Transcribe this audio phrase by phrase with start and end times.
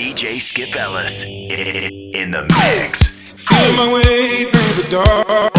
[0.00, 3.10] DJ Skip Ellis in the mix.
[3.36, 5.52] Feel my way through the dark.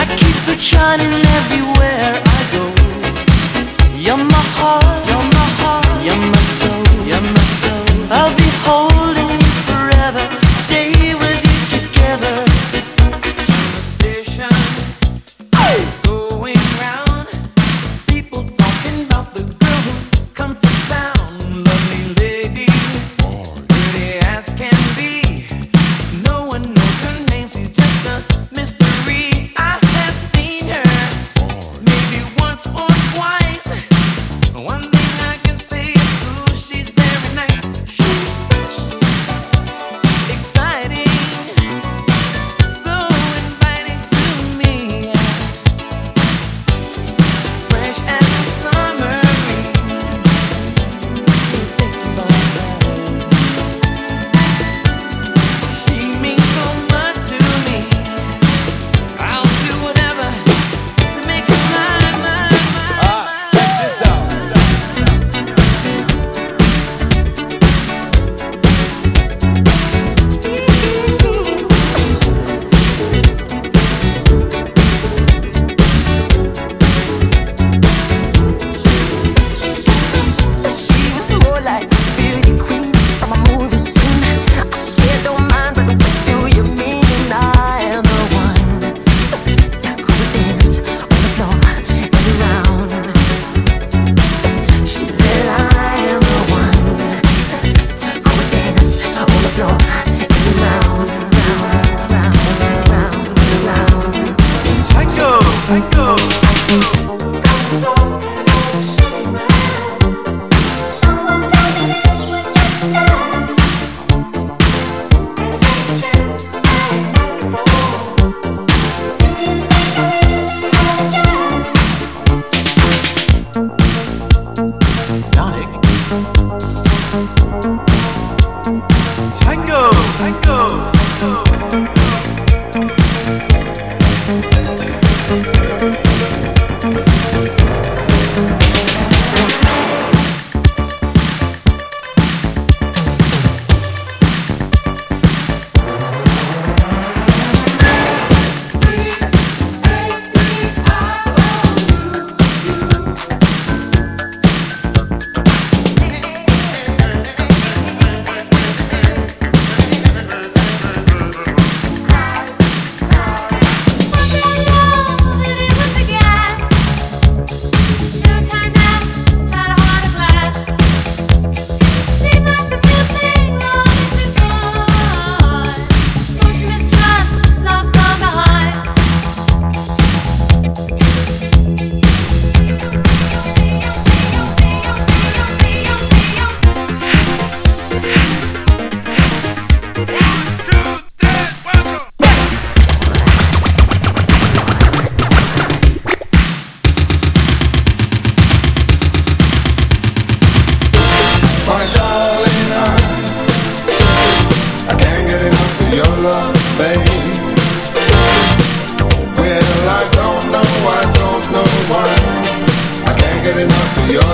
[0.00, 2.64] I keep it shining everywhere I go.
[4.04, 6.39] You're my heart, you're my heart, you're my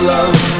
[0.00, 0.51] love.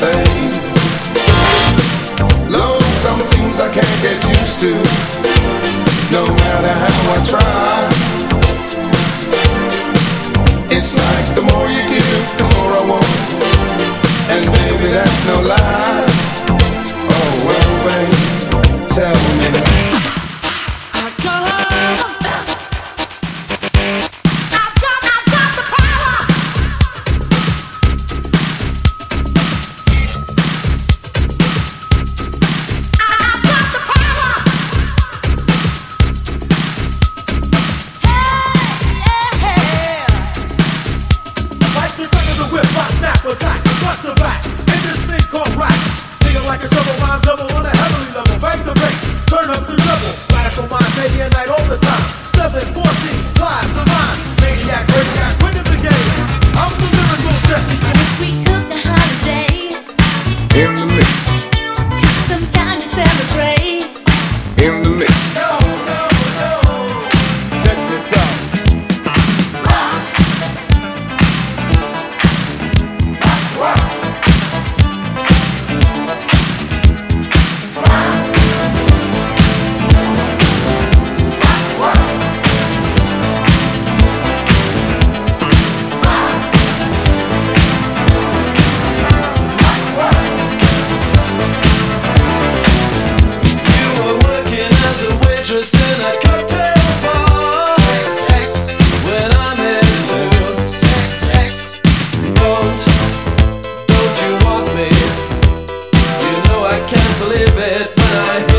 [107.22, 108.51] believe it, but I.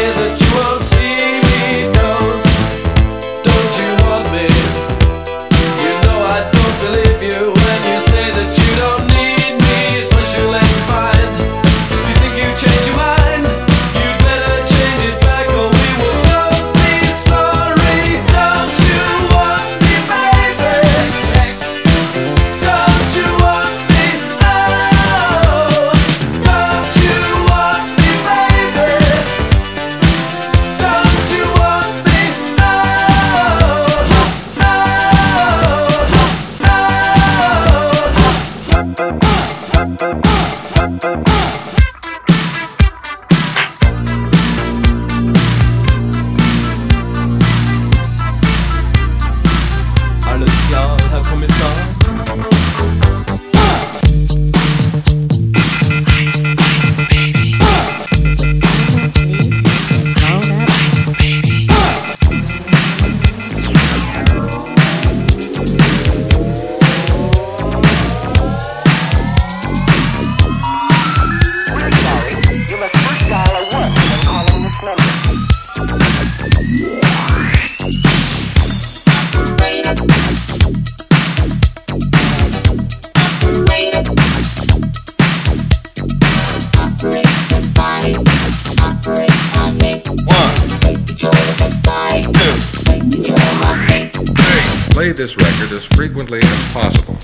[95.03, 97.17] Play this record as frequently as possible.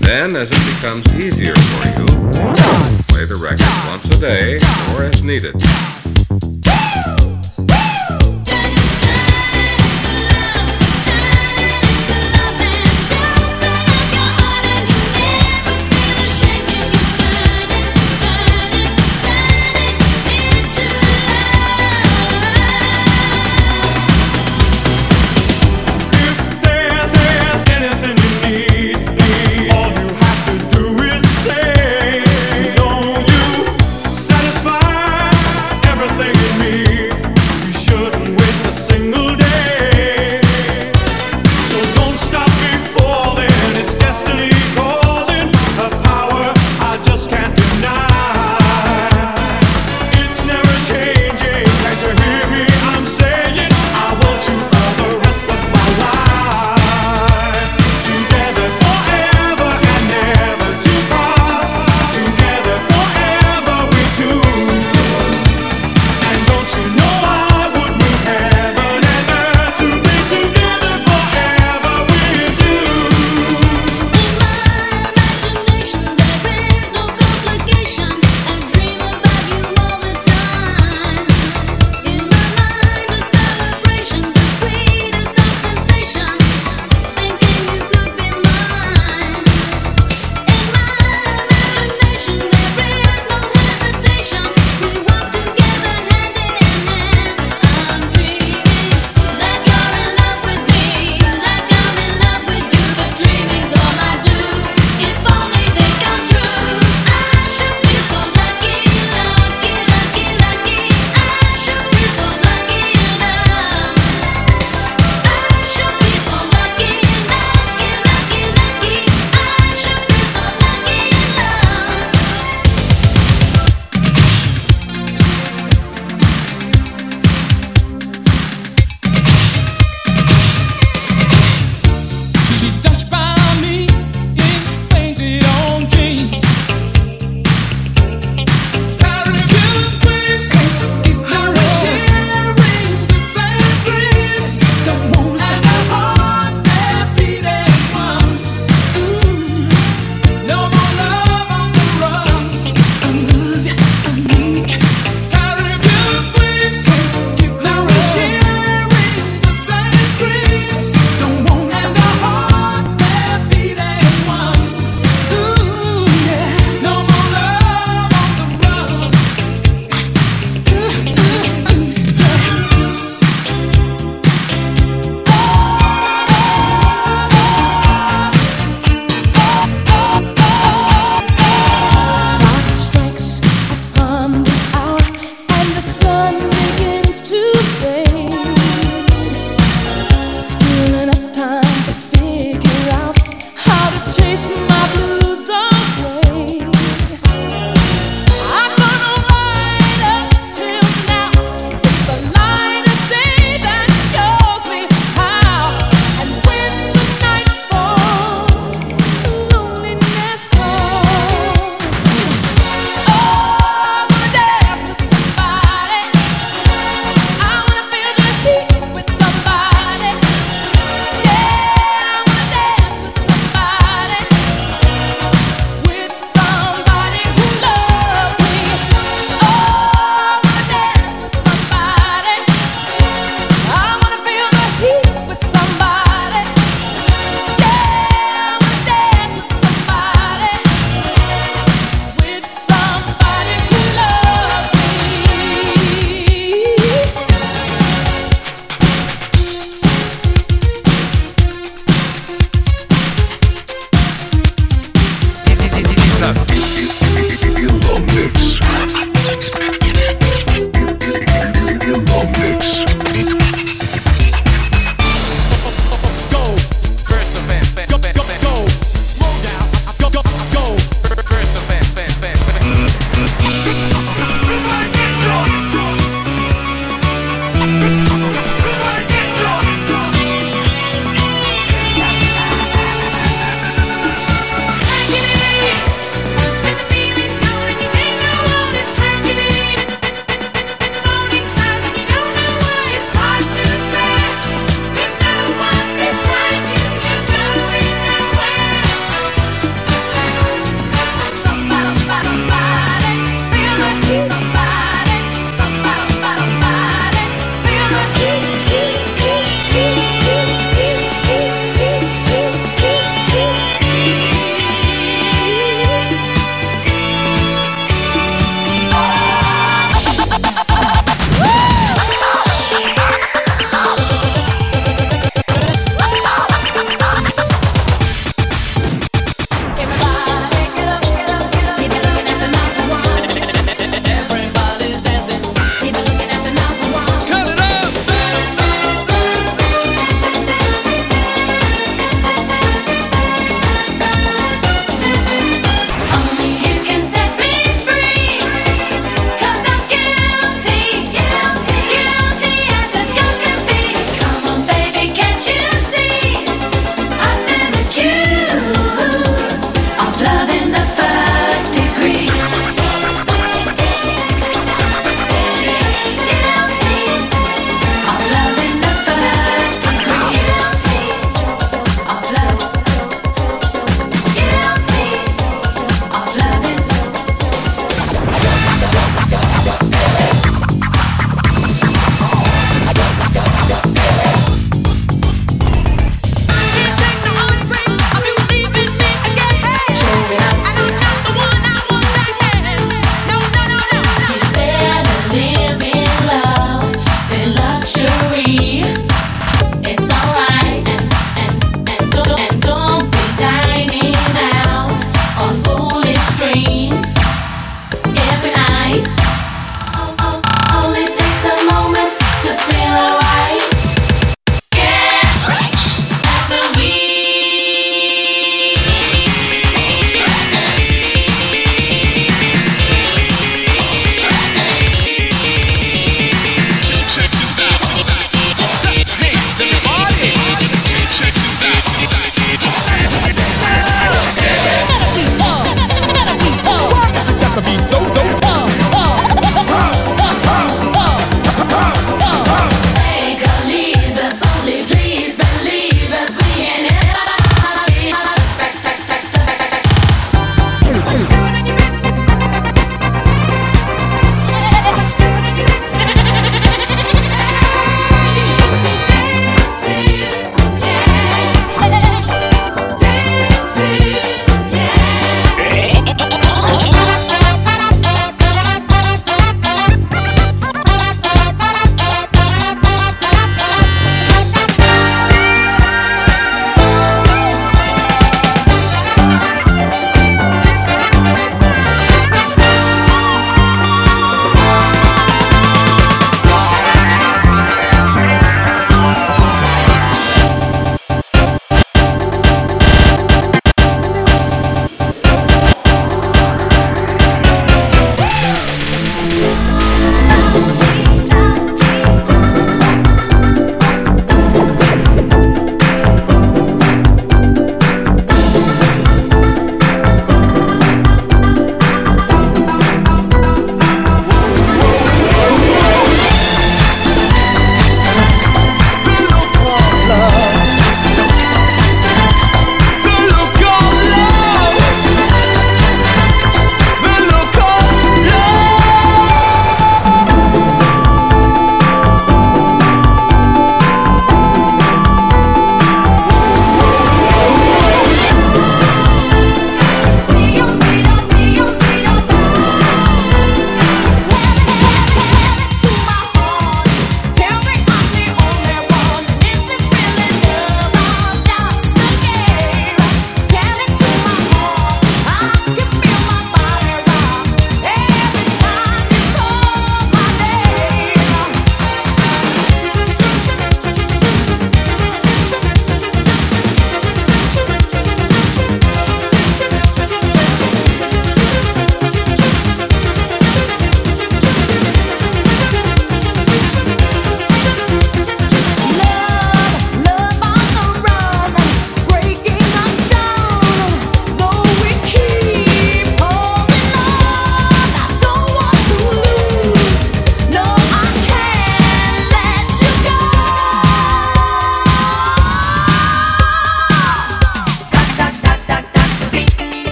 [0.00, 2.06] Then, as it becomes easier for you,
[3.08, 4.56] play the record once a day
[4.94, 5.54] or as needed.